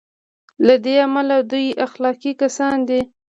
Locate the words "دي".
2.89-3.01